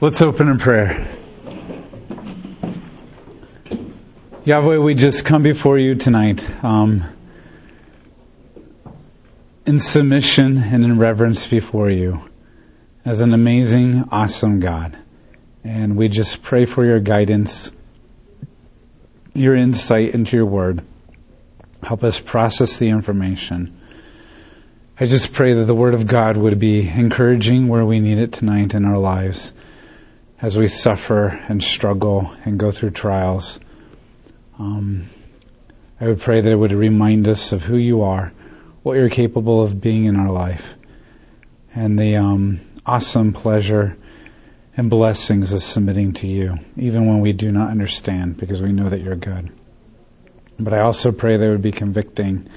[0.00, 1.12] Let's open in prayer.
[4.44, 7.02] Yahweh, we just come before you tonight um,
[9.66, 12.20] in submission and in reverence before you
[13.04, 14.96] as an amazing, awesome God.
[15.64, 17.72] And we just pray for your guidance,
[19.34, 20.84] your insight into your word.
[21.82, 23.80] Help us process the information.
[25.00, 28.32] I just pray that the word of God would be encouraging where we need it
[28.32, 29.52] tonight in our lives
[30.40, 33.58] as we suffer and struggle and go through trials.
[34.58, 35.08] Um,
[36.00, 38.32] I would pray that it would remind us of who you are,
[38.82, 40.62] what you're capable of being in our life,
[41.74, 43.96] and the um, awesome pleasure
[44.76, 48.88] and blessings of submitting to you, even when we do not understand, because we know
[48.88, 49.52] that you're good.
[50.60, 52.48] But I also pray that it would be convicting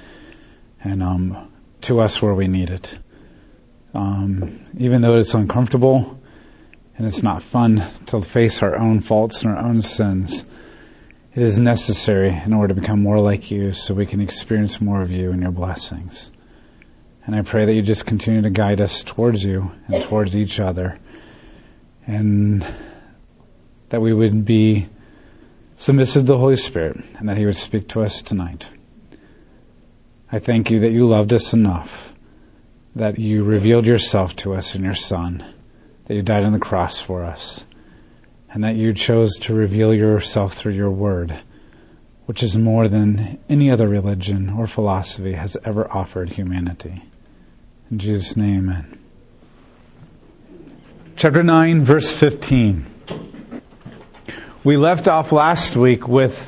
[0.84, 2.96] and um, to us where we need it.
[3.94, 6.21] Um, even though it's uncomfortable
[7.02, 10.46] and it's not fun to face our own faults and our own sins,
[11.34, 15.02] it is necessary in order to become more like you so we can experience more
[15.02, 16.30] of you and your blessings.
[17.26, 20.60] And I pray that you just continue to guide us towards you and towards each
[20.60, 21.00] other.
[22.06, 22.64] And
[23.90, 24.88] that we would be
[25.78, 28.68] submissive to the Holy Spirit and that He would speak to us tonight.
[30.32, 31.90] I thank you that you loved us enough,
[32.96, 35.56] that you revealed yourself to us in your Son,
[36.06, 37.64] that you died on the cross for us,
[38.50, 41.40] and that you chose to reveal yourself through your Word
[42.32, 47.04] which is more than any other religion or philosophy has ever offered humanity.
[47.90, 49.00] In Jesus' name, amen.
[51.18, 52.86] Chapter 9, verse 15.
[54.64, 56.42] We left off last week with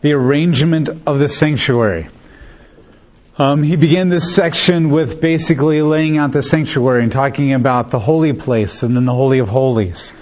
[0.00, 2.08] the arrangement of the sanctuary.
[3.36, 7.98] Um, he began this section with basically laying out the sanctuary and talking about the
[7.98, 10.12] holy place and then the Holy of Holies.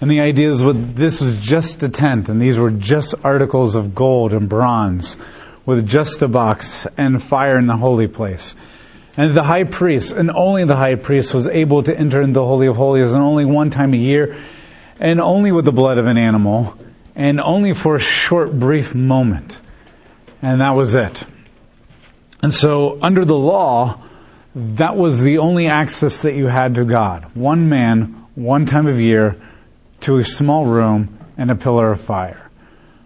[0.00, 3.74] And the idea is what this was just a tent and these were just articles
[3.74, 5.18] of gold and bronze
[5.66, 8.56] with just a box and fire in the holy place.
[9.18, 12.46] And the high priest, and only the high priest was able to enter into the
[12.46, 14.42] Holy of Holies and only one time a year
[14.98, 16.74] and only with the blood of an animal
[17.14, 19.58] and only for a short brief moment.
[20.40, 21.22] And that was it.
[22.42, 24.02] And so under the law,
[24.54, 27.30] that was the only access that you had to God.
[27.34, 29.40] One man, one time of year,
[30.02, 32.50] to a small room and a pillar of fire.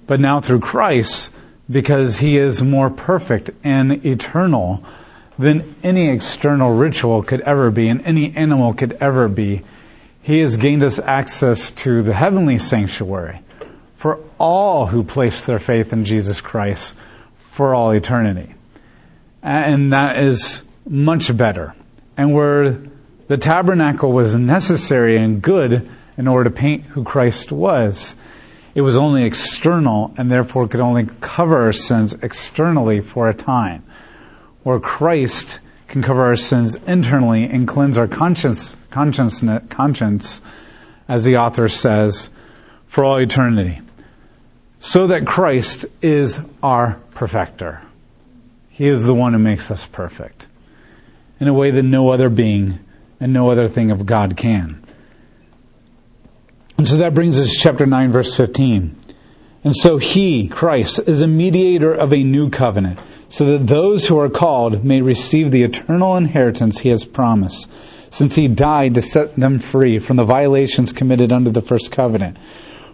[0.06, 1.30] But now through Christ,
[1.70, 4.84] because he is more perfect and eternal,
[5.40, 9.62] than any external ritual could ever be and any animal could ever be.
[10.22, 13.40] He has gained us access to the heavenly sanctuary
[13.96, 16.94] for all who place their faith in Jesus Christ
[17.52, 18.54] for all eternity.
[19.42, 21.74] And that is much better.
[22.16, 22.82] And where
[23.28, 28.14] the tabernacle was necessary and good in order to paint who Christ was,
[28.74, 33.84] it was only external and therefore could only cover our sins externally for a time
[34.62, 35.58] where Christ
[35.88, 40.40] can cover our sins internally and cleanse our conscience, conscience, conscience,
[41.08, 42.30] as the author says,
[42.86, 43.80] for all eternity.
[44.78, 47.82] So that Christ is our perfecter.
[48.80, 50.46] He is the one who makes us perfect
[51.38, 52.78] in a way that no other being
[53.20, 54.82] and no other thing of God can.
[56.78, 58.96] And so that brings us to chapter 9 verse 15.
[59.64, 64.18] And so he, Christ, is a mediator of a new covenant so that those who
[64.18, 67.68] are called may receive the eternal inheritance he has promised,
[68.08, 72.38] since he died to set them free from the violations committed under the first covenant.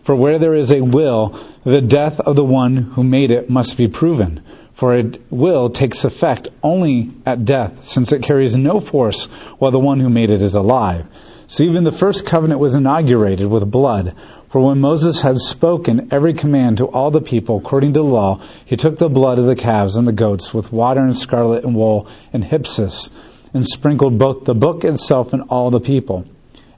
[0.03, 3.77] For where there is a will, the death of the one who made it must
[3.77, 4.43] be proven.
[4.77, 9.25] For a will takes effect only at death, since it carries no force
[9.59, 11.07] while the one who made it is alive.
[11.47, 14.15] So even the first covenant was inaugurated with blood.
[14.51, 18.43] For when Moses had spoken every command to all the people according to the law,
[18.67, 21.75] he took the blood of the calves and the goats with water and scarlet and
[21.75, 23.11] wool and hyssop,
[23.55, 26.27] and sprinkled both the book itself and all the people,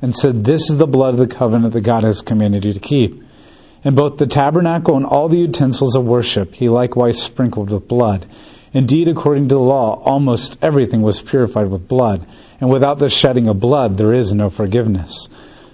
[0.01, 2.81] and said, This is the blood of the covenant that God has commanded you to
[2.81, 3.25] keep.
[3.85, 8.27] And both the tabernacle and all the utensils of worship he likewise sprinkled with blood.
[8.73, 12.27] Indeed, according to the law, almost everything was purified with blood,
[12.61, 15.29] and without the shedding of blood there is no forgiveness.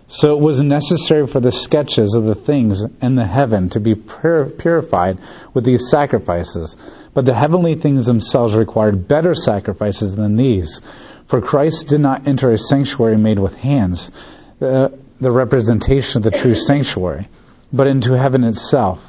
[0.07, 3.95] So it was necessary for the sketches of the things in the heaven to be
[3.95, 5.19] purified
[5.55, 6.77] with these sacrifices.
[7.15, 10.81] But the heavenly things themselves required better sacrifices than these.
[11.27, 14.11] For Christ did not enter a sanctuary made with hands,
[14.59, 17.29] the, the representation of the true sanctuary,
[17.75, 19.01] but into heaven itself.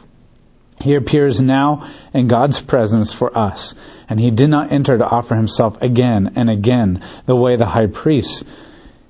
[0.81, 3.73] He appears now in God's presence for us,
[4.09, 7.87] and he did not enter to offer himself again and again the way the high
[7.87, 8.43] priest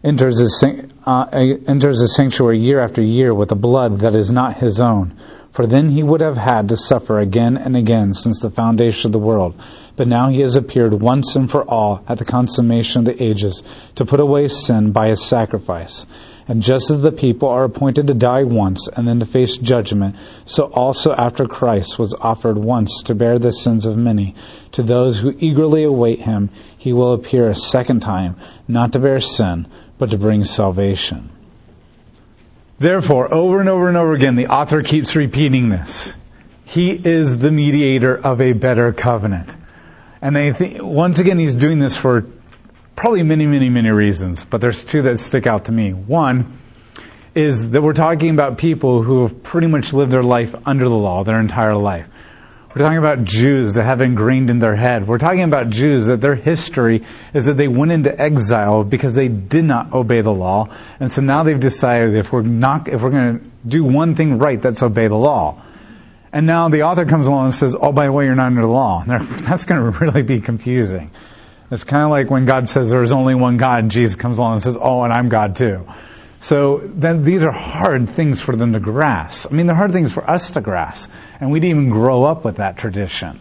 [0.04, 0.64] enters his,
[1.06, 1.26] uh,
[1.68, 5.20] enters the sanctuary year after year with a blood that is not his own.
[5.54, 9.14] For then he would have had to suffer again and again since the foundation of
[9.14, 9.56] the world.
[9.96, 13.64] But now he has appeared once and for all at the consummation of the ages
[13.96, 16.06] to put away sin by his sacrifice.
[16.48, 20.16] And just as the people are appointed to die once and then to face judgment,
[20.46, 24.36] so also after Christ was offered once to bear the sins of many,
[24.74, 28.36] to those who eagerly await him, he will appear a second time,
[28.68, 31.32] not to bear sin, but to bring salvation.
[32.78, 36.14] Therefore, over and over and over again, the author keeps repeating this.
[36.66, 39.56] He is the mediator of a better covenant.
[40.22, 42.26] And think, once again, he's doing this for
[42.96, 45.92] probably many, many, many reasons, but there's two that stick out to me.
[45.92, 46.60] One
[47.36, 50.96] is that we're talking about people who have pretty much lived their life under the
[50.96, 52.08] law their entire life.
[52.70, 55.08] We're talking about Jews that have ingrained in their head.
[55.08, 59.30] We're talking about Jews that their history is that they went into exile because they
[59.30, 60.68] did not obey the law.
[61.00, 64.40] And so now they've decided if we're not, if we're going to do one thing
[64.40, 65.64] right, that's obey the law.
[66.34, 68.64] And now the author comes along and says, oh, by the way, you're not under
[68.64, 69.06] the law.
[69.08, 71.12] That's going to really be confusing.
[71.72, 74.38] It's kind of like when God says there is only one God and Jesus comes
[74.38, 75.86] along and says, oh, and I'm God too.
[76.40, 79.52] So then these are hard things for them to grasp.
[79.52, 81.10] I mean, they're hard things for us to grasp.
[81.40, 83.40] And we didn't even grow up with that tradition.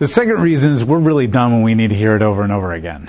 [0.00, 2.52] The second reason is we're really dumb and we need to hear it over and
[2.52, 3.08] over again.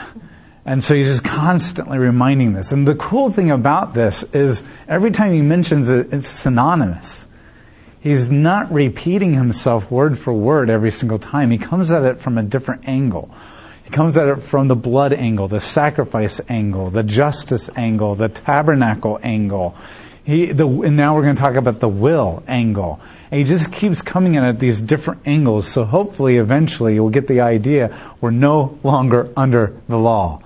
[0.66, 2.72] And so he's just constantly reminding this.
[2.72, 7.28] And the cool thing about this is every time he mentions it, it's synonymous.
[8.00, 11.50] He's not repeating himself word for word every single time.
[11.52, 13.34] He comes at it from a different angle.
[13.94, 19.20] Comes at it from the blood angle, the sacrifice angle, the justice angle, the tabernacle
[19.22, 19.76] angle.
[20.24, 23.00] He, the, and now we're going to talk about the will angle.
[23.30, 25.68] And he just keeps coming in at these different angles.
[25.68, 30.42] So hopefully, eventually, you'll get the idea we're no longer under the law.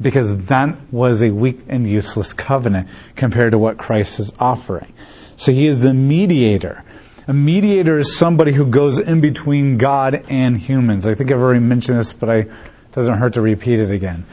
[0.00, 4.92] Because that was a weak and useless covenant compared to what Christ is offering.
[5.36, 6.82] So he is the mediator.
[7.28, 11.06] A mediator is somebody who goes in between God and humans.
[11.06, 12.46] I think I've already mentioned this, but I
[12.92, 14.26] doesn't hurt to repeat it again.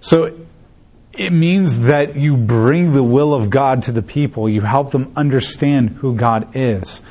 [0.00, 0.36] So
[1.12, 4.48] it means that you bring the will of God to the people.
[4.48, 7.02] You help them understand who God is.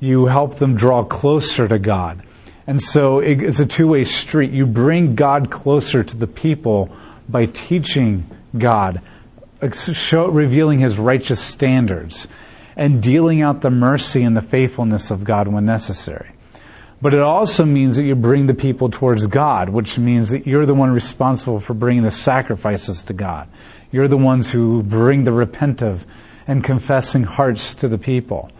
[0.00, 2.22] You help them draw closer to God.
[2.66, 4.52] And so it's a two-way street.
[4.52, 6.96] You bring God closer to the people
[7.28, 9.00] by teaching God,
[9.72, 12.28] show, revealing His righteous standards,
[12.76, 16.30] and dealing out the mercy and the faithfulness of God when necessary.
[17.02, 20.66] But it also means that you bring the people towards God, which means that you're
[20.66, 23.48] the one responsible for bringing the sacrifices to God.
[23.90, 26.04] You're the ones who bring the repentive
[26.46, 28.52] and confessing hearts to the people.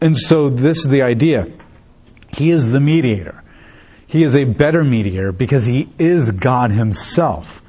[0.00, 1.46] And so this is the idea.
[2.28, 3.42] He is the mediator.
[4.06, 7.62] He is a better mediator because he is God himself.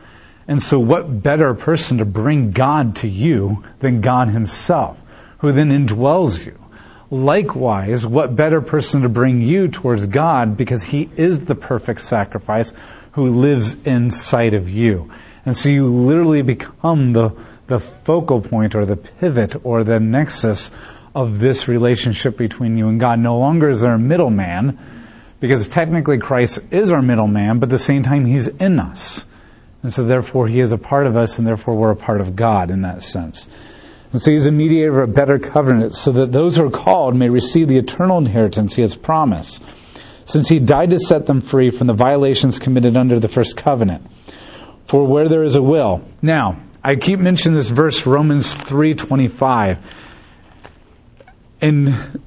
[0.48, 4.98] And so what better person to bring God to you than God himself,
[5.40, 6.58] who then indwells you?
[7.12, 12.74] Likewise, what better person to bring you towards God because He is the perfect sacrifice
[13.12, 15.12] who lives inside of you.
[15.46, 17.32] And so you literally become the,
[17.68, 20.72] the focal point or the pivot or the nexus
[21.14, 23.20] of this relationship between you and God.
[23.20, 24.80] No longer is there a middleman
[25.40, 29.24] because technically Christ is our middleman, but at the same time He's in us.
[29.84, 32.36] And so therefore He is a part of us and therefore we're a part of
[32.36, 33.48] God in that sense.
[34.16, 37.18] And so he's a mediator of a better covenant so that those who are called
[37.18, 39.62] may receive the eternal inheritance he has promised,
[40.24, 44.10] since he died to set them free from the violations committed under the first covenant.
[44.88, 46.02] For where there is a will.
[46.22, 49.84] Now, I keep mentioning this verse, Romans 3.25.
[51.60, 52.22] And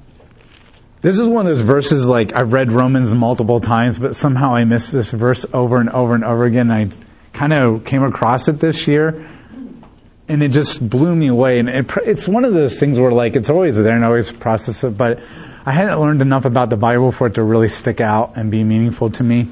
[1.01, 4.63] this is one of those verses like I've read Romans multiple times, but somehow I
[4.63, 6.69] missed this verse over and over and over again.
[6.69, 6.91] I
[7.33, 9.38] kind of came across it this year
[10.29, 11.59] and it just blew me away.
[11.59, 14.83] And it, it's one of those things where like it's always there and always process
[14.83, 15.19] it, but
[15.65, 18.63] I hadn't learned enough about the Bible for it to really stick out and be
[18.63, 19.51] meaningful to me.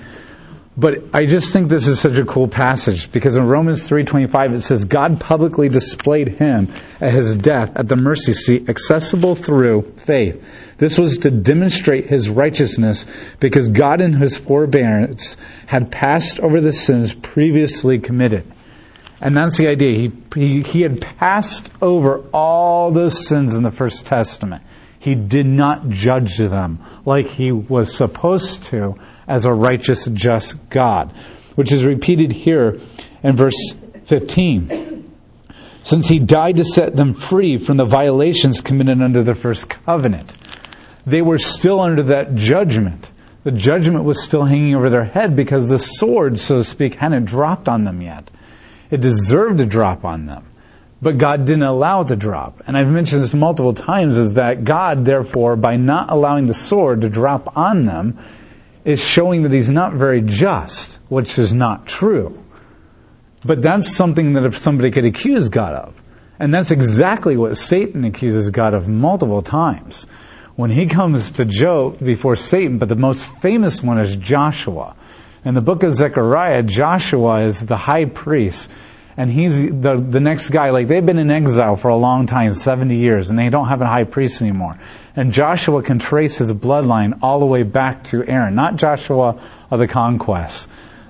[0.80, 4.62] But I just think this is such a cool passage because in Romans 3:25 it
[4.62, 10.40] says God publicly displayed him at his death at the mercy seat accessible through faith.
[10.78, 13.08] This was to demonstrate his righteousness
[13.40, 18.44] because God in his forbearance had passed over the sins previously committed.
[19.20, 19.98] And that's the idea.
[19.98, 24.64] He, he, he had passed over all those sins in the First Testament.
[25.00, 28.96] He did not judge them like he was supposed to
[29.28, 31.14] as a righteous, just God,
[31.56, 32.80] which is repeated here
[33.24, 33.74] in verse
[34.06, 35.12] 15.
[35.84, 40.36] Since he died to set them free from the violations committed under the first covenant,
[41.06, 43.10] they were still under that judgment.
[43.44, 47.26] The judgment was still hanging over their head because the sword, so to speak, hadn't
[47.26, 48.30] dropped on them yet.
[48.90, 50.46] It deserved to drop on them.
[51.02, 52.64] But God didn't allow it to drop.
[52.66, 57.02] And I've mentioned this multiple times is that God, therefore, by not allowing the sword
[57.02, 58.20] to drop on them,
[58.84, 62.44] is showing that he's not very just, which is not true.
[63.46, 66.02] But that's something that if somebody could accuse God of.
[66.40, 70.08] And that's exactly what Satan accuses God of multiple times.
[70.56, 74.96] When he comes to Job before Satan, but the most famous one is Joshua.
[75.46, 78.70] In the book of Zechariah, Joshua is the high priest
[79.18, 80.70] and he's the, the next guy.
[80.70, 83.82] Like they've been in exile for a long time, 70 years, and they don't have
[83.82, 84.80] a high priest anymore.
[85.16, 89.42] And Joshua can trace his bloodline all the way back to Aaron, not Joshua
[89.72, 90.70] of the conquest,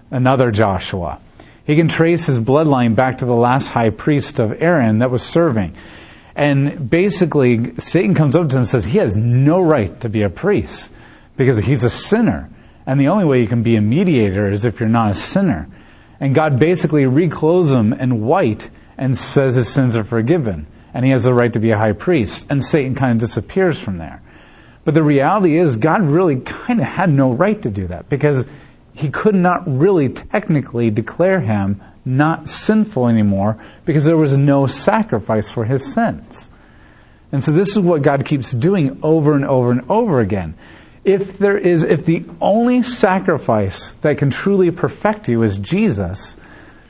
[0.10, 1.19] another Joshua.
[1.65, 5.22] He can trace his bloodline back to the last high priest of Aaron that was
[5.22, 5.75] serving.
[6.34, 10.22] And basically, Satan comes up to him and says he has no right to be
[10.22, 10.93] a priest
[11.36, 12.50] because he's a sinner.
[12.88, 15.67] And the only way you can be a mediator is if you're not a sinner.
[16.22, 20.65] And God basically reclothes him in white and says his sins are forgiven.
[20.94, 22.48] And he has the right to be a high priest.
[22.50, 24.24] And Satan kind of disappears from there.
[24.86, 28.48] But the reality is, God really kind of had no right to do that because
[28.94, 35.51] he could not really technically declare him not sinful anymore because there was no sacrifice
[35.51, 36.50] for his sins.
[37.34, 40.56] And so this is what God keeps doing over and over and over again
[41.07, 46.35] if there is, if the only sacrifice that can truly perfect you is Jesus,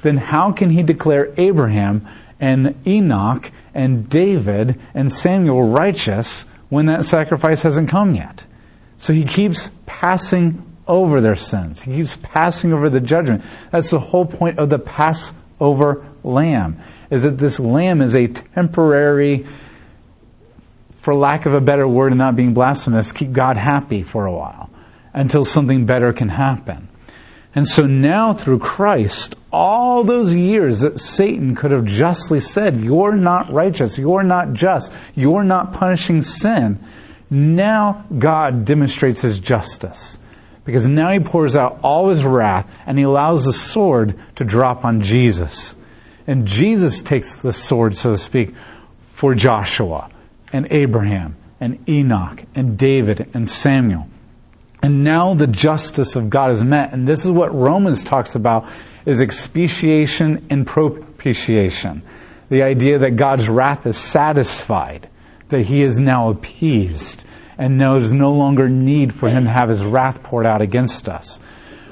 [0.01, 2.07] then how can he declare Abraham
[2.39, 8.43] and Enoch and David and Samuel righteous when that sacrifice hasn't come yet?
[8.97, 11.79] So he keeps passing over their sins.
[11.79, 13.43] He keeps passing over the judgment.
[13.71, 16.81] That's the whole point of the Passover lamb,
[17.12, 19.45] is that this lamb is a temporary
[21.07, 24.33] for lack of a better word and not being blasphemous, keep God happy for a
[24.33, 24.69] while
[25.13, 26.89] until something better can happen.
[27.55, 33.15] And so now through Christ, all those years that Satan could have justly said, you're
[33.15, 36.85] not righteous, you're not just, you're not punishing sin,
[37.29, 40.19] now God demonstrates his justice.
[40.65, 44.83] Because now he pours out all his wrath and he allows the sword to drop
[44.83, 45.73] on Jesus.
[46.27, 48.55] And Jesus takes the sword, so to speak,
[49.13, 50.09] for Joshua
[50.51, 54.08] and Abraham and Enoch and David and Samuel.
[54.82, 56.94] And now the justice of God is met.
[56.94, 58.72] And this is what Romans talks about
[59.06, 62.04] is expiation and propitiation.
[62.50, 65.10] The idea that God's wrath is satisfied,
[65.50, 67.25] that he is now appeased,
[67.58, 71.39] and there's no longer need for him to have his wrath poured out against us.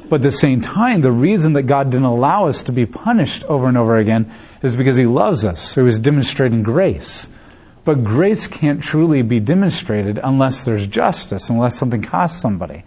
[0.10, 3.44] But at the same time, the reason that God didn't allow us to be punished
[3.46, 4.32] over and over again
[4.62, 5.72] is because he loves us.
[5.72, 7.28] So he was demonstrating grace.
[7.86, 12.84] But grace can't truly be demonstrated unless there's justice, unless something costs somebody.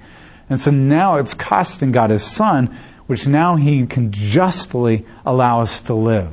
[0.51, 2.77] And so now it's costing God his son,
[3.07, 6.33] which now he can justly allow us to live.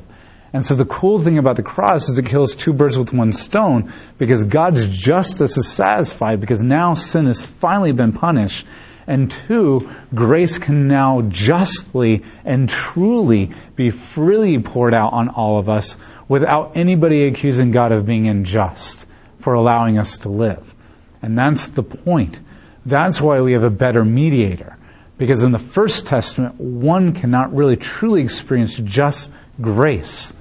[0.51, 3.33] And so the cool thing about the cross is it kills two birds with one
[3.33, 8.65] stone because God's justice is satisfied because now sin has finally been punished.
[9.05, 15.69] And two, grace can now justly and truly be freely poured out on all of
[15.69, 19.05] us without anybody accusing God of being unjust
[19.39, 20.73] for allowing us to live.
[21.21, 22.39] And that's the point.
[22.85, 24.77] That's why we have a better mediator.
[25.17, 30.33] Because in the First Testament, one cannot really truly experience just grace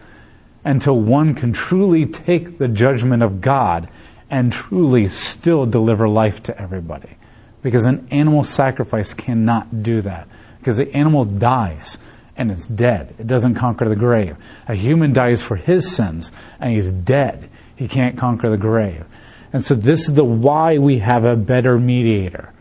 [0.65, 3.89] until one can truly take the judgment of God
[4.31, 7.17] and truly still deliver life to everybody.
[7.63, 10.29] Because an animal sacrifice cannot do that.
[10.59, 11.99] Because the animal dies
[12.37, 13.15] and it's dead.
[13.19, 14.37] It doesn't conquer the grave.
[14.69, 17.51] A human dies for his sins and he's dead.
[17.77, 19.05] He can't conquer the grave.
[19.53, 22.53] And so this is the why we have a better mediator.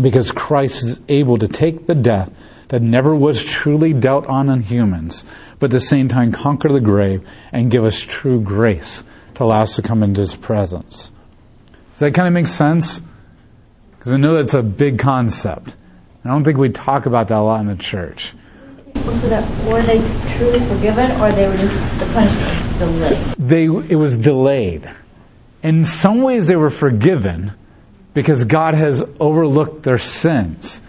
[0.00, 2.30] Because Christ is able to take the death
[2.68, 5.24] that never was truly dealt on in humans,
[5.58, 9.02] but at the same time conquer the grave and give us true grace
[9.36, 11.10] to allow us to come into his presence.
[11.92, 13.00] Does that kind of make sense?
[13.92, 15.74] Because I know that's a big concept.
[16.24, 18.34] I don't think we talk about that a lot in the church.
[19.04, 19.98] So that were they
[20.36, 23.34] truly forgiven, or they were just the punishment was delayed?
[23.38, 24.90] They it was delayed.
[25.62, 27.52] In some ways, they were forgiven
[28.14, 30.80] because God has overlooked their sins.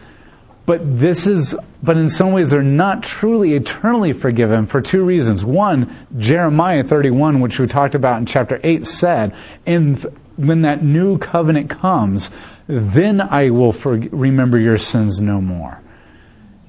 [0.65, 5.43] But this is, but in some ways, they're not truly eternally forgiven for two reasons.
[5.43, 9.35] One, Jeremiah 31, which we talked about in chapter 8, said,
[9.65, 12.31] and when that new covenant comes,
[12.67, 15.81] then I will for, remember your sins no more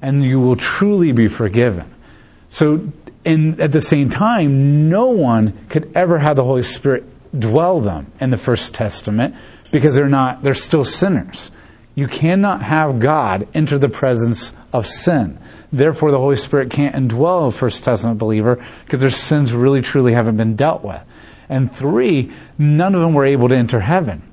[0.01, 1.93] and you will truly be forgiven.
[2.49, 2.91] So,
[3.25, 7.03] and at the same time, no one could ever have the Holy Spirit
[7.37, 9.35] dwell them in the First Testament
[9.71, 11.51] because they're not, they're still sinners.
[11.95, 15.39] You cannot have God enter the presence of sin.
[15.71, 20.13] Therefore, the Holy Spirit can't indwell a First Testament believer because their sins really truly
[20.13, 21.01] haven't been dealt with.
[21.49, 24.28] And three, none of them were able to enter heaven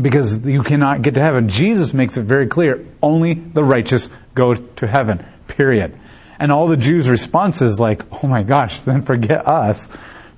[0.00, 1.48] because you cannot get to heaven.
[1.48, 5.98] Jesus makes it very clear only the righteous go to heaven, period.
[6.38, 9.88] And all the Jews' response is like, oh my gosh, then forget us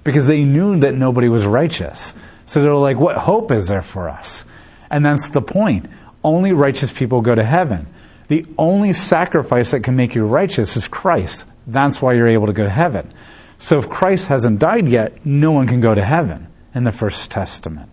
[0.05, 2.15] because they knew that nobody was righteous.
[2.47, 4.45] So they're like, what hope is there for us?
[4.91, 5.89] And that's the point.
[6.23, 7.89] Only righteous people go to heaven.
[8.29, 11.45] The only sacrifice that can make you righteous is Christ.
[11.67, 13.15] That's why you're able to go to heaven.
[13.59, 17.31] So if Christ hasn't died yet, no one can go to heaven in the First
[17.31, 17.91] Testament.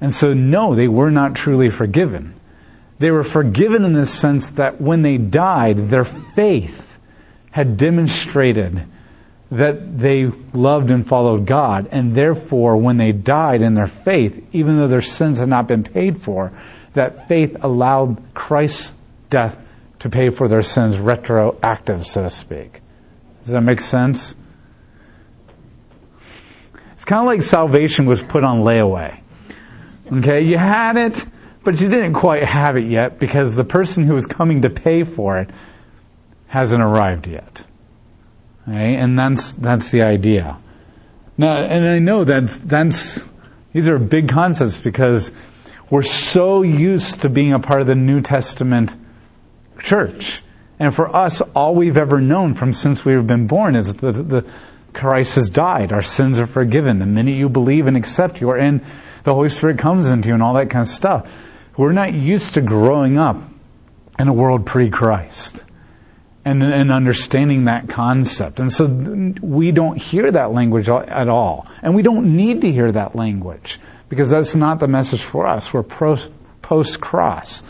[0.00, 2.34] And so no, they were not truly forgiven.
[2.98, 6.82] They were forgiven in the sense that when they died, their faith
[7.50, 8.86] had demonstrated
[9.50, 14.76] that they loved and followed God, and therefore, when they died in their faith, even
[14.76, 16.52] though their sins had not been paid for,
[16.94, 18.92] that faith allowed Christ's
[19.30, 19.56] death
[20.00, 22.80] to pay for their sins retroactive, so to speak.
[23.42, 24.34] Does that make sense?
[26.94, 29.20] It's kind of like salvation was put on layaway.
[30.12, 31.24] Okay, you had it,
[31.64, 35.02] but you didn't quite have it yet because the person who was coming to pay
[35.02, 35.50] for it
[36.46, 37.64] hasn't arrived yet.
[38.68, 38.94] Okay?
[38.94, 40.58] And that's, that's the idea.
[41.36, 43.18] Now, and I know that that's,
[43.72, 45.30] these are big concepts because
[45.90, 48.94] we're so used to being a part of the New Testament
[49.80, 50.42] church.
[50.78, 54.50] And for us, all we've ever known from since we've been born is that the,
[54.92, 55.92] Christ has died.
[55.92, 56.98] Our sins are forgiven.
[56.98, 58.84] The minute you believe and accept, you are in,
[59.26, 61.28] the Holy Spirit comes into you and all that kind of stuff.
[61.76, 63.36] We're not used to growing up
[64.18, 65.64] in a world pre-Christ
[66.44, 68.60] and, and understanding that concept.
[68.60, 68.86] And so
[69.42, 71.66] we don't hear that language at all.
[71.82, 75.74] And we don't need to hear that language because that's not the message for us.
[75.74, 77.64] We're post-cross.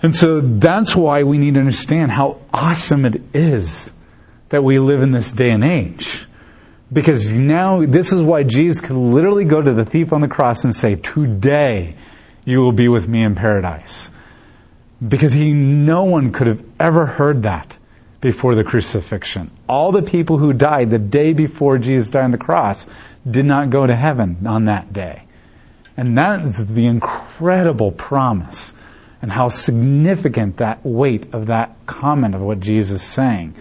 [0.00, 3.90] And so that's why we need to understand how awesome it is
[4.50, 6.27] that we live in this day and age.
[6.92, 10.64] Because now, this is why Jesus could literally go to the thief on the cross
[10.64, 11.96] and say, Today
[12.44, 14.10] you will be with me in paradise.
[15.06, 17.76] Because he, no one could have ever heard that
[18.20, 19.50] before the crucifixion.
[19.68, 22.86] All the people who died the day before Jesus died on the cross
[23.30, 25.24] did not go to heaven on that day.
[25.96, 28.72] And that is the incredible promise
[29.20, 33.54] and how significant that weight of that comment of what Jesus is saying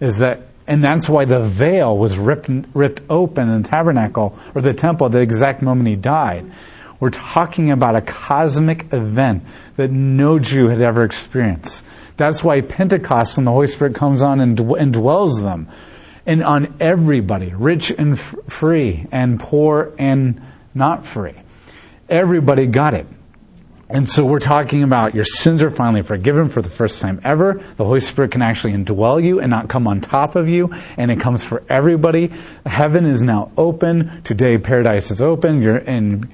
[0.00, 4.60] is that and that's why the veil was ripped, ripped open in the tabernacle or
[4.60, 6.52] the temple at the exact moment he died.
[7.00, 9.44] We're talking about a cosmic event
[9.76, 11.84] that no Jew had ever experienced.
[12.18, 15.68] That's why Pentecost, when the Holy Spirit comes on and, dwells them,
[16.26, 20.42] and on everybody, rich and free, and poor and
[20.74, 21.34] not free.
[22.10, 23.06] Everybody got it.
[23.90, 27.64] And so we're talking about your sins are finally forgiven for the first time ever.
[27.78, 30.68] The Holy Spirit can actually indwell you and not come on top of you.
[30.98, 32.30] And it comes for everybody.
[32.66, 34.22] Heaven is now open.
[34.24, 35.62] Today paradise is open.
[35.62, 36.28] Your, and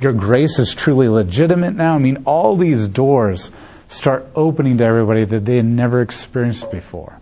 [0.00, 1.96] your grace is truly legitimate now.
[1.96, 3.50] I mean, all these doors
[3.88, 7.18] start opening to everybody that they had never experienced before.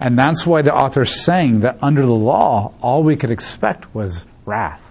[0.00, 4.24] And that's why the author's saying that under the law, all we could expect was
[4.44, 4.82] wrath.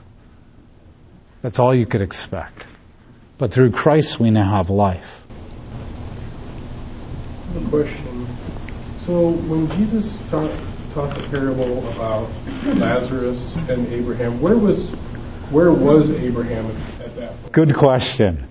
[1.42, 2.68] That's all you could expect.
[3.38, 5.22] But through Christ we now have life.
[7.56, 8.28] A question.
[9.06, 10.52] So when Jesus taught,
[10.94, 12.30] taught the parable about
[12.64, 14.90] Lazarus and Abraham, where was
[15.52, 16.66] where was Abraham
[17.04, 17.54] at that point?
[17.54, 18.48] Good question.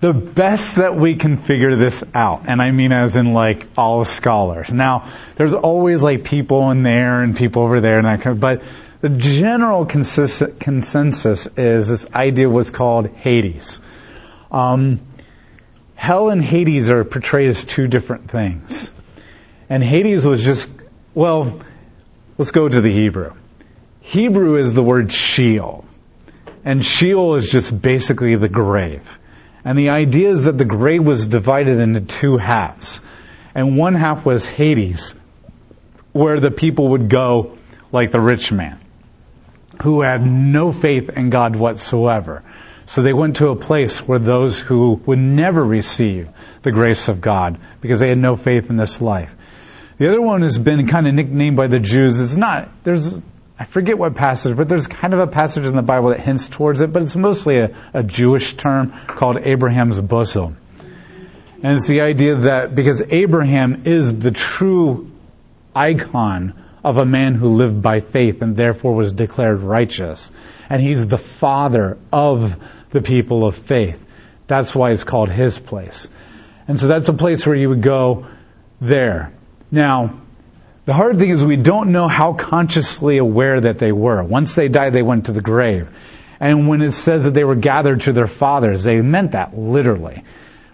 [0.00, 4.04] The best that we can figure this out, and I mean as in like all
[4.04, 4.72] scholars.
[4.72, 8.40] Now, there's always like people in there and people over there and that kind of,
[8.40, 8.62] but
[9.00, 13.80] the general consist- consensus is this idea was called Hades.
[14.54, 15.00] Um,
[15.96, 18.92] hell and Hades are portrayed as two different things.
[19.68, 20.70] And Hades was just,
[21.12, 21.60] well,
[22.38, 23.32] let's go to the Hebrew.
[24.00, 25.84] Hebrew is the word Sheol.
[26.64, 29.02] And Sheol is just basically the grave.
[29.64, 33.00] And the idea is that the grave was divided into two halves.
[33.56, 35.16] And one half was Hades,
[36.12, 37.58] where the people would go
[37.90, 38.78] like the rich man,
[39.82, 42.44] who had no faith in God whatsoever.
[42.86, 46.28] So they went to a place where those who would never receive
[46.62, 49.30] the grace of God because they had no faith in this life.
[49.98, 52.20] The other one has been kind of nicknamed by the Jews.
[52.20, 53.10] It's not, there's,
[53.58, 56.48] I forget what passage, but there's kind of a passage in the Bible that hints
[56.48, 60.58] towards it, but it's mostly a, a Jewish term called Abraham's bosom.
[61.62, 65.10] And it's the idea that because Abraham is the true
[65.74, 70.30] icon of a man who lived by faith and therefore was declared righteous.
[70.68, 72.56] And he's the father of
[72.94, 74.00] the people of faith.
[74.46, 76.08] That's why it's called his place.
[76.66, 78.28] And so that's a place where you would go
[78.80, 79.32] there.
[79.70, 80.22] Now,
[80.86, 84.22] the hard thing is we don't know how consciously aware that they were.
[84.22, 85.90] Once they died, they went to the grave.
[86.38, 90.22] And when it says that they were gathered to their fathers, they meant that literally.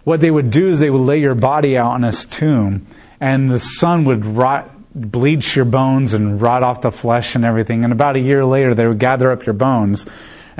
[0.04, 2.86] What they would do is they would lay your body out in a tomb,
[3.20, 7.84] and the sun would rot, bleach your bones and rot off the flesh and everything.
[7.84, 10.06] And about a year later, they would gather up your bones,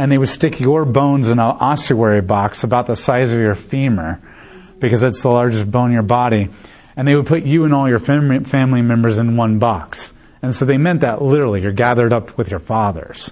[0.01, 3.55] and they would stick your bones in an ossuary box about the size of your
[3.55, 4.19] femur,
[4.79, 6.49] because it's the largest bone in your body.
[6.97, 10.15] And they would put you and all your family members in one box.
[10.41, 11.61] And so they meant that literally.
[11.61, 13.31] You're gathered up with your fathers.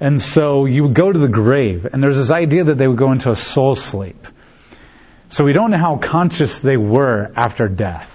[0.00, 2.98] And so you would go to the grave, and there's this idea that they would
[2.98, 4.26] go into a soul sleep.
[5.28, 8.10] So we don't know how conscious they were after death.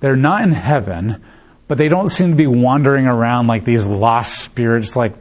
[0.00, 1.22] They're not in heaven,
[1.68, 5.14] but they don't seem to be wandering around like these lost spirits like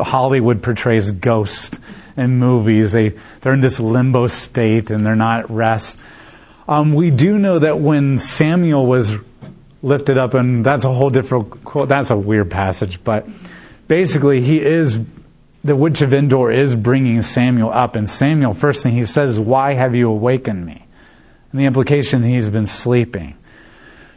[0.00, 1.78] Hollywood portrays ghosts
[2.16, 2.92] in movies.
[2.92, 5.96] They, they're in this limbo state and they're not at rest.
[6.66, 9.12] Um, we do know that when Samuel was
[9.82, 11.88] lifted up, and that's a whole different, quote.
[11.88, 13.26] that's a weird passage, but
[13.88, 14.98] basically he is,
[15.64, 19.40] the witch of Endor is bringing Samuel up, and Samuel, first thing he says is,
[19.40, 20.86] why have you awakened me?
[21.50, 23.36] And the implication he's been sleeping.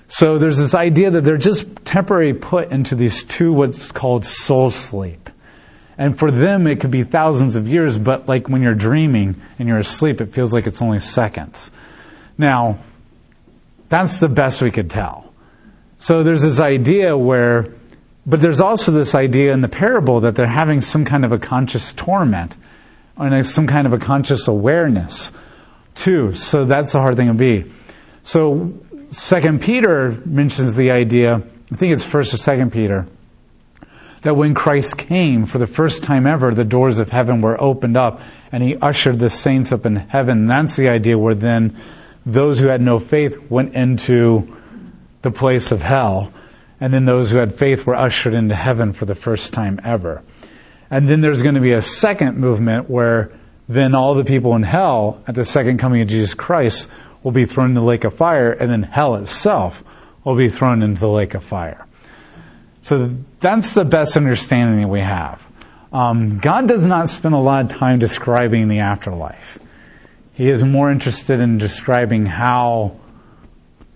[0.08, 4.70] So there's this idea that they're just temporarily put into these two what's called soul
[4.70, 5.30] sleep.
[5.98, 9.68] And for them it could be thousands of years, but like when you're dreaming and
[9.68, 11.72] you're asleep, it feels like it's only seconds.
[12.38, 12.84] Now,
[13.90, 15.34] that's the best we could tell.
[16.00, 17.74] So there's this idea where,
[18.26, 21.40] but there's also this idea in the parable that they're having some kind of a
[21.40, 22.58] conscious torment
[23.18, 25.32] and some kind of a conscious awareness
[25.96, 26.36] too.
[26.36, 27.72] So that's the hard thing to be.
[28.24, 28.74] So
[29.12, 31.36] Second Peter mentions the idea,
[31.72, 33.08] I think it's first or second Peter,
[34.24, 37.98] that when Christ came for the first time ever, the doors of heaven were opened
[37.98, 40.48] up and he ushered the saints up in heaven.
[40.48, 41.82] That's the idea where then
[42.26, 44.58] those who had no faith went into
[45.22, 46.32] the place of hell,
[46.80, 50.24] and then those who had faith were ushered into heaven for the first time ever.
[50.90, 53.32] And then there's going to be a second movement where
[53.68, 56.90] then all the people in hell at the second coming of Jesus Christ
[57.26, 59.84] will be thrown into the lake of fire, and then hell itself
[60.24, 61.88] will be thrown into the lake of fire.
[62.84, 65.42] So that's the best understanding that we have.
[65.92, 69.58] Um, God does not spend a lot of time describing the afterlife.
[70.34, 73.00] He is more interested in describing how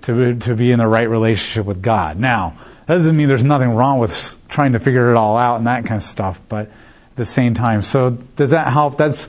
[0.03, 2.19] to, to be in the right relationship with God.
[2.19, 5.67] Now, that doesn't mean there's nothing wrong with trying to figure it all out and
[5.67, 7.83] that kind of stuff, but at the same time.
[7.83, 8.97] So does that help?
[8.97, 9.27] That's,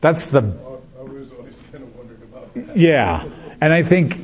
[0.00, 0.69] that's the,
[2.74, 3.24] yeah.
[3.60, 4.16] And I think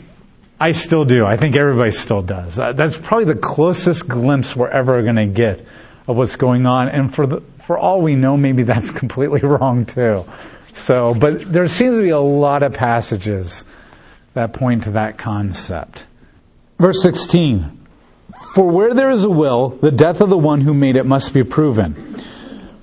[0.59, 1.27] I still do.
[1.27, 2.57] I think everybody still does.
[2.57, 5.67] That's probably the closest glimpse we're ever going to get
[6.09, 6.89] of what's going on.
[6.89, 10.25] And for the, for all we know, maybe that's completely wrong too.
[10.79, 13.65] So, but there seems to be a lot of passages
[14.35, 16.07] that point to that concept.
[16.79, 17.87] Verse 16.
[18.55, 21.33] For where there is a will, the death of the one who made it must
[21.33, 22.23] be proven.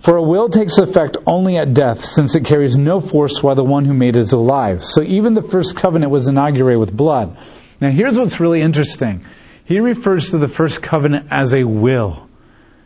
[0.03, 3.63] For a will takes effect only at death, since it carries no force while the
[3.63, 4.83] one who made it is alive.
[4.83, 7.37] So even the first covenant was inaugurated with blood.
[7.79, 9.25] Now here's what's really interesting.
[9.63, 12.27] He refers to the first covenant as a will.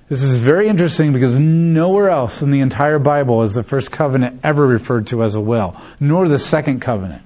[0.09, 4.41] This is very interesting because nowhere else in the entire Bible is the first covenant
[4.43, 7.23] ever referred to as a will, nor the second covenant.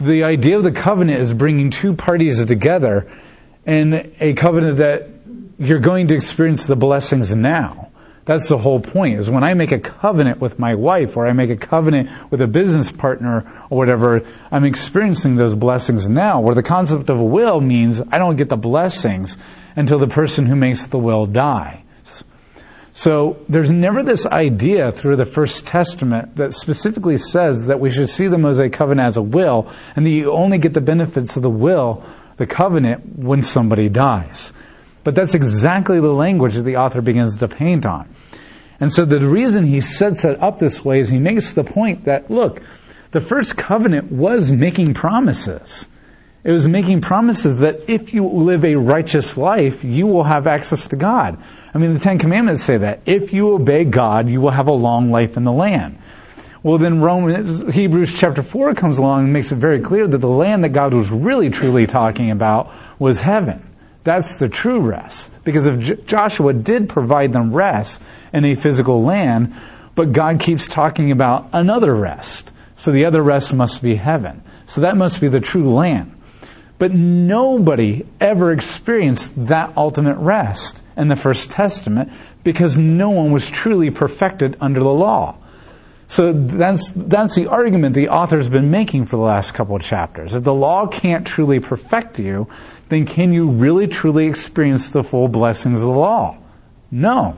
[0.00, 3.10] The idea of the covenant is bringing two parties together
[3.66, 5.10] in a covenant that
[5.58, 7.87] you're going to experience the blessings now.
[8.28, 11.32] That's the whole point, is when I make a covenant with my wife or I
[11.32, 14.20] make a covenant with a business partner or whatever,
[14.52, 18.50] I'm experiencing those blessings now, where the concept of a will means I don't get
[18.50, 19.38] the blessings
[19.76, 22.22] until the person who makes the will dies.
[22.92, 28.10] So there's never this idea through the First Testament that specifically says that we should
[28.10, 31.42] see the Mosaic covenant as a will and that you only get the benefits of
[31.42, 32.04] the will,
[32.36, 34.52] the covenant, when somebody dies.
[35.02, 38.14] But that's exactly the language that the author begins to paint on.
[38.80, 42.04] And so the reason he sets it up this way is he makes the point
[42.04, 42.62] that, look,
[43.10, 45.88] the first covenant was making promises.
[46.44, 50.86] It was making promises that if you live a righteous life, you will have access
[50.88, 51.42] to God.
[51.74, 53.00] I mean, the Ten Commandments say that.
[53.06, 55.98] If you obey God, you will have a long life in the land.
[56.62, 60.28] Well, then Romans, Hebrews chapter 4 comes along and makes it very clear that the
[60.28, 63.67] land that God was really truly talking about was heaven.
[64.04, 65.32] That's the true rest.
[65.44, 68.00] Because if Joshua did provide them rest
[68.32, 69.54] in a physical land,
[69.94, 72.52] but God keeps talking about another rest.
[72.76, 74.42] So the other rest must be heaven.
[74.66, 76.14] So that must be the true land.
[76.78, 82.12] But nobody ever experienced that ultimate rest in the First Testament
[82.44, 85.36] because no one was truly perfected under the law.
[86.06, 90.32] So that's, that's the argument the author's been making for the last couple of chapters.
[90.32, 92.48] That the law can't truly perfect you
[92.88, 96.38] then can you really truly experience the full blessings of the law?
[96.90, 97.36] No.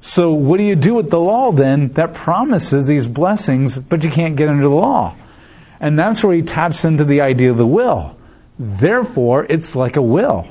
[0.00, 4.10] So what do you do with the law then that promises these blessings, but you
[4.10, 5.16] can't get under the law?
[5.80, 8.16] And that's where he taps into the idea of the will.
[8.58, 10.48] Therefore, it's like a will.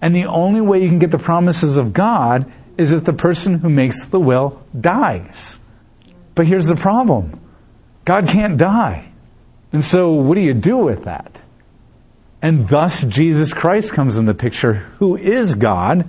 [0.00, 3.58] And the only way you can get the promises of God is if the person
[3.58, 5.58] who makes the will dies.
[6.34, 7.40] But here's the problem.
[8.04, 9.12] God can't die.
[9.72, 11.40] And so what do you do with that?
[12.44, 16.06] And thus Jesus Christ comes in the picture, who is God,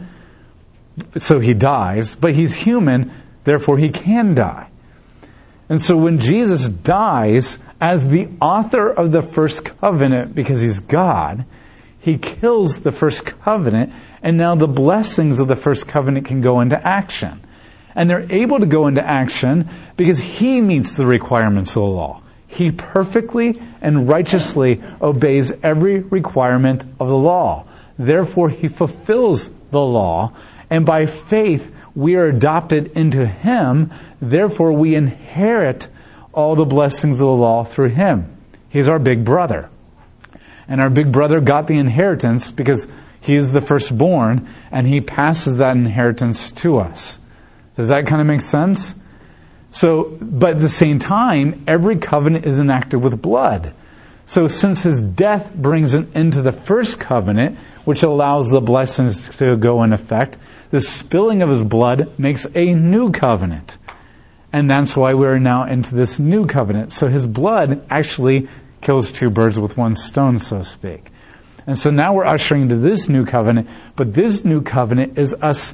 [1.18, 3.14] so he dies, but he's human,
[3.46, 4.70] therefore he can die.
[5.70, 11.46] And so when Jesus dies as the author of the first covenant, because he's God,
[12.00, 16.60] he kills the first covenant, and now the blessings of the first covenant can go
[16.60, 17.48] into action.
[17.96, 22.24] And they're able to go into action because he meets the requirements of the law.
[22.56, 27.66] He perfectly and righteously obeys every requirement of the law.
[28.00, 30.32] Therefore, he fulfills the law,
[30.70, 33.92] and by faith, we are adopted into him.
[34.22, 35.90] Therefore, we inherit
[36.32, 38.38] all the blessings of the law through him.
[38.70, 39.70] He's our big brother.
[40.70, 42.88] And our big brother got the inheritance because
[43.20, 47.20] he is the firstborn and he passes that inheritance to us.
[47.76, 48.96] Does that kind of make sense?
[49.76, 53.74] So, but at the same time, every covenant is enacted with blood.
[54.26, 59.28] So since his death brings an end to the first covenant, which allows the blessings
[59.38, 60.38] to go in effect,
[60.72, 63.78] the spilling of his blood makes a new covenant.
[64.54, 66.94] And that's why we're now into this new covenant.
[66.94, 68.48] So his blood actually
[68.80, 71.12] kills two birds with one stone, so to speak.
[71.68, 75.74] And so now we're ushering into this new covenant, but this new covenant is us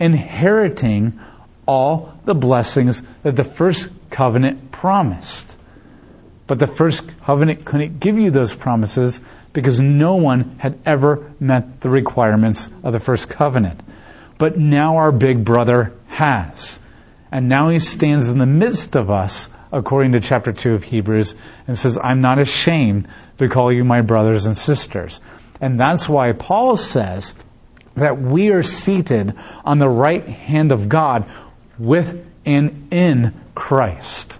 [0.00, 1.20] inheriting
[1.66, 5.56] all the blessings that the first covenant promised.
[6.46, 9.20] But the first covenant couldn't give you those promises
[9.52, 13.80] because no one had ever met the requirements of the first covenant.
[14.38, 16.78] But now our big brother has.
[17.32, 21.34] And now he stands in the midst of us, according to chapter 2 of Hebrews,
[21.66, 25.20] and says, I'm not ashamed to call you my brothers and sisters.
[25.60, 27.34] And that's why Paul says
[27.96, 31.30] that we are seated on the right hand of God
[31.78, 34.38] with and in Christ.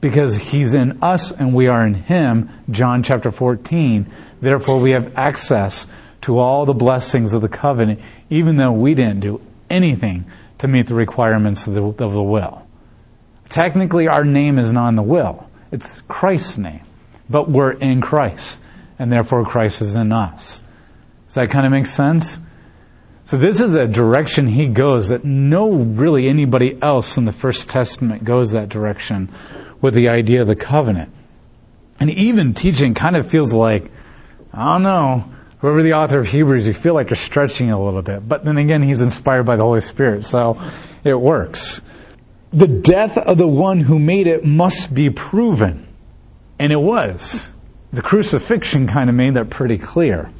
[0.00, 4.12] Because he's in us and we are in him, John chapter 14.
[4.40, 5.86] Therefore we have access
[6.22, 9.40] to all the blessings of the covenant, even though we didn't do
[9.70, 10.26] anything
[10.58, 12.66] to meet the requirements of the, of the will.
[13.48, 15.48] Technically, our name is not in the will.
[15.70, 16.84] It's Christ's name.
[17.28, 18.62] But we're in Christ,
[18.98, 20.62] and therefore Christ is in us.
[21.26, 22.38] Does that kind of make sense?
[23.24, 27.70] So this is a direction he goes that no really anybody else in the First
[27.70, 29.34] Testament goes that direction
[29.80, 31.10] with the idea of the covenant.
[31.98, 33.90] And even teaching kind of feels like,
[34.52, 35.24] I don't know,
[35.58, 38.28] whoever the author of Hebrews, you feel like you're stretching a little bit.
[38.28, 40.60] But then again, he's inspired by the Holy Spirit, so
[41.02, 41.80] it works.
[42.52, 45.88] The death of the one who made it must be proven.
[46.58, 47.50] And it was.
[47.92, 50.30] The crucifixion kind of made that pretty clear.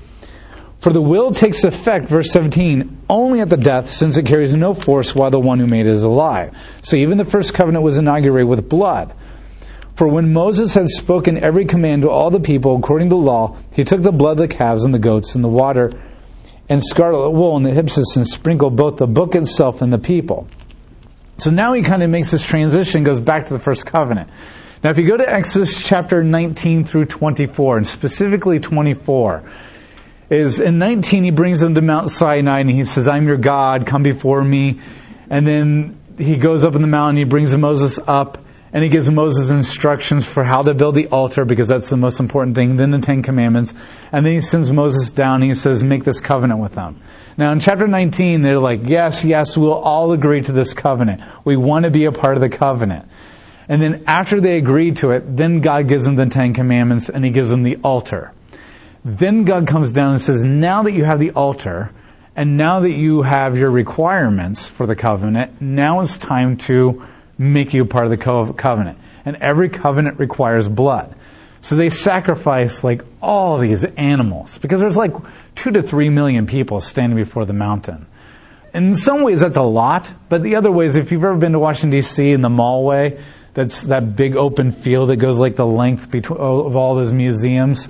[0.84, 4.74] For the will takes effect, verse 17, only at the death, since it carries no
[4.74, 6.54] force while the one who made it is alive.
[6.82, 9.14] So even the first covenant was inaugurated with blood.
[9.96, 13.56] For when Moses had spoken every command to all the people according to the law,
[13.72, 15.90] he took the blood of the calves and the goats and the water
[16.68, 20.46] and scarlet wool and the hyssop and sprinkled both the book itself and the people.
[21.38, 24.28] So now he kind of makes this transition, goes back to the first covenant.
[24.82, 29.50] Now if you go to Exodus chapter 19 through 24, and specifically 24,
[30.30, 33.86] is in 19 he brings them to Mount Sinai and he says, I'm your God,
[33.86, 34.80] come before me.
[35.30, 38.38] And then he goes up in the mountain, he brings Moses up,
[38.72, 42.18] and he gives Moses instructions for how to build the altar because that's the most
[42.18, 42.76] important thing.
[42.76, 43.72] Then the Ten Commandments.
[44.10, 47.00] And then he sends Moses down and he says, make this covenant with them.
[47.36, 51.20] Now in chapter 19, they're like, yes, yes, we'll all agree to this covenant.
[51.44, 53.08] We want to be a part of the covenant.
[53.68, 57.24] And then after they agree to it, then God gives them the Ten Commandments and
[57.24, 58.32] he gives them the altar.
[59.04, 61.90] Then God comes down and says, now that you have the altar,
[62.36, 67.06] and now that you have your requirements for the covenant, now it's time to
[67.38, 68.98] make you part of the covenant.
[69.24, 71.14] And every covenant requires blood.
[71.60, 75.12] So they sacrifice like all these animals because there's like
[75.54, 78.06] two to three million people standing before the mountain.
[78.74, 81.58] In some ways that's a lot, but the other ways, if you've ever been to
[81.58, 83.22] Washington DC in the Mallway,
[83.54, 87.88] that's that big open field that goes like the length between, of all those museums,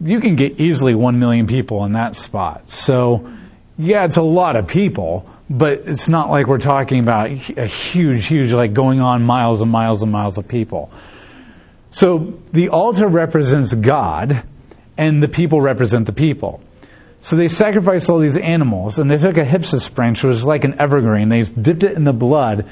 [0.00, 2.70] you can get easily one million people in that spot.
[2.70, 3.30] So
[3.76, 8.26] yeah, it's a lot of people, but it's not like we're talking about a huge,
[8.26, 10.90] huge, like going on miles and miles and miles of people.
[11.90, 14.44] So the altar represents God,
[14.96, 16.60] and the people represent the people.
[17.20, 20.64] So they sacrificed all these animals, and they took a hyssop branch, which was like
[20.64, 21.28] an evergreen.
[21.28, 22.70] They dipped it in the blood,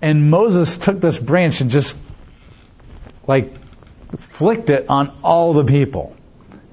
[0.00, 1.96] and Moses took this branch and just
[3.26, 3.54] like
[4.18, 6.16] flicked it on all the people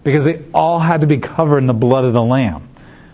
[0.09, 2.67] because they all had to be covered in the blood of the lamb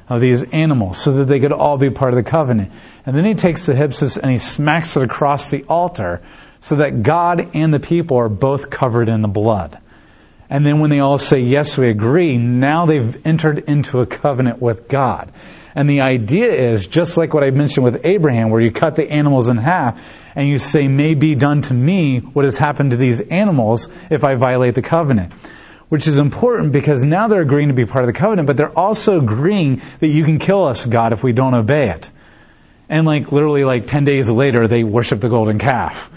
[0.08, 2.72] of these animals so that they could all be part of the covenant.
[3.06, 6.22] And then he takes the hyssop and he smacks it across the altar
[6.62, 9.78] so that God and the people are both covered in the blood.
[10.50, 14.62] And then when they all say, yes, we agree, now they've entered into a covenant
[14.62, 15.34] with God.
[15.76, 19.12] And the idea is, just like what I mentioned with Abraham, where you cut the
[19.12, 20.00] animals in half
[20.34, 24.24] and you say, may be done to me what has happened to these animals if
[24.24, 25.34] I violate the covenant.
[25.90, 28.78] Which is important because now they're agreeing to be part of the covenant, but they're
[28.78, 32.10] also agreeing that you can kill us, God, if we don't obey it.
[32.90, 36.10] And like literally like 10 days later, they worship the golden calf.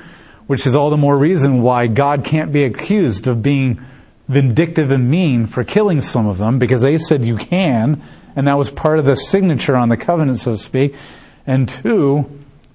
[0.47, 3.85] Which is all the more reason why God can't be accused of being
[4.29, 8.03] vindictive and mean for killing some of them because they said you can,
[8.37, 10.95] and that was part of the signature on the covenant, so to speak.
[11.47, 12.25] And two,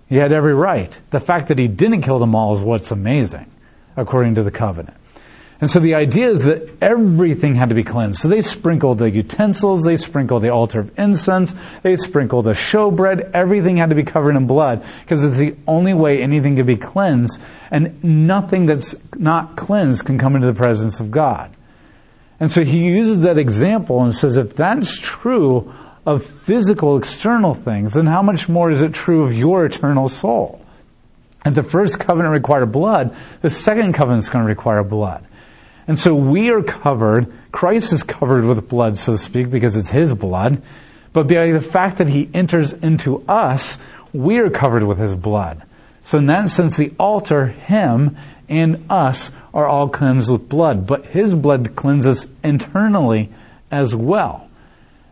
[0.09, 0.95] he had every right.
[1.11, 3.49] The fact that he didn't kill them all is what's amazing,
[3.95, 4.97] according to the covenant.
[5.63, 8.19] And so the idea is that everything had to be cleansed.
[8.19, 13.31] So they sprinkled the utensils, they sprinkled the altar of incense, they sprinkled the showbread,
[13.33, 16.75] everything had to be covered in blood because it's the only way anything could be
[16.75, 21.55] cleansed and nothing that's not cleansed can come into the presence of God.
[22.41, 25.73] And so he uses that example and says if that's true
[26.05, 30.59] of physical external things, then how much more is it true of your eternal soul?
[31.45, 35.25] And the first covenant required blood, the second covenant is going to require blood.
[35.87, 39.89] And so we are covered, Christ is covered with blood, so to speak, because it's
[39.89, 40.61] His blood.
[41.11, 43.77] But by the fact that He enters into us,
[44.13, 45.63] we are covered with His blood.
[46.01, 48.17] So in that sense, the altar, Him,
[48.49, 50.87] and us are all cleansed with blood.
[50.87, 53.31] But His blood cleanses internally
[53.71, 54.49] as well.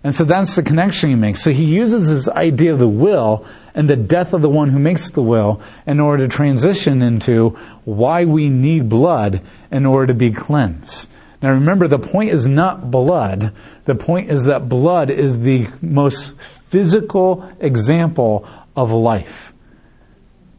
[0.04, 1.44] And so that's the connection he makes.
[1.44, 4.80] So he uses this idea of the will and the death of the one who
[4.80, 10.14] makes the will in order to transition into why we need blood in order to
[10.14, 11.10] be cleansed.
[11.42, 13.54] Now remember, the point is not blood.
[13.86, 16.36] The point is that blood is the most
[16.70, 19.52] physical example of life.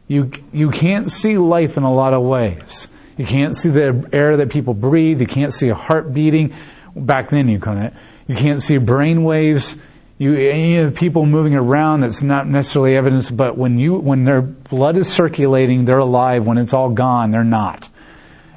[0.07, 2.89] You, you can't see life in a lot of ways.
[3.17, 5.21] You can't see the air that people breathe.
[5.21, 6.53] You can't see a heart beating.
[6.95, 7.93] Back then you couldn't.
[8.27, 9.77] You can't see brain waves.
[10.17, 14.41] You, any of people moving around that's not necessarily evidence, but when you, when their
[14.41, 16.45] blood is circulating, they're alive.
[16.45, 17.89] When it's all gone, they're not.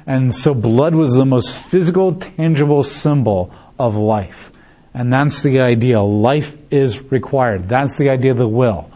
[0.05, 4.51] And so blood was the most physical, tangible symbol of life.
[4.93, 6.01] And that's the idea.
[6.01, 7.67] Life is required.
[7.67, 8.89] That's the idea of the will.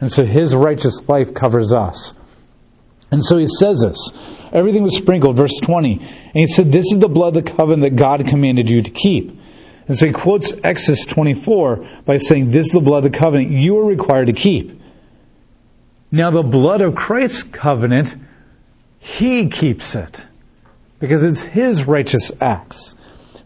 [0.00, 2.14] And so his righteous life covers us.
[3.10, 4.12] And so he says this.
[4.52, 5.98] Everything was sprinkled, verse 20.
[6.00, 8.90] And he said, This is the blood of the covenant that God commanded you to
[8.90, 9.38] keep.
[9.92, 13.50] And so he quotes Exodus 24 by saying, This is the blood of the covenant
[13.50, 14.80] you are required to keep.
[16.10, 18.16] Now, the blood of Christ's covenant,
[19.00, 20.24] he keeps it
[20.98, 22.94] because it's his righteous acts.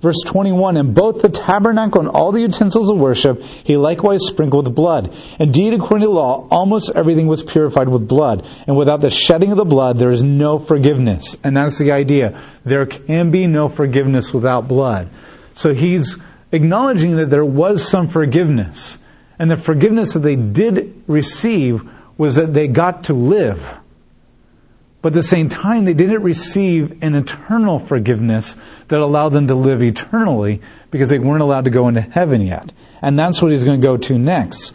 [0.00, 4.66] Verse 21, and both the tabernacle and all the utensils of worship, he likewise sprinkled
[4.66, 5.12] with blood.
[5.40, 8.46] Indeed, according to law, almost everything was purified with blood.
[8.68, 11.36] And without the shedding of the blood, there is no forgiveness.
[11.42, 12.40] And that's the idea.
[12.64, 15.10] There can be no forgiveness without blood.
[15.54, 16.16] So he's
[16.52, 18.98] acknowledging that there was some forgiveness.
[19.38, 21.82] And the forgiveness that they did receive
[22.16, 23.62] was that they got to live.
[25.02, 28.56] But at the same time, they didn't receive an eternal forgiveness
[28.88, 32.72] that allowed them to live eternally because they weren't allowed to go into heaven yet.
[33.02, 34.74] And that's what he's going to go to next.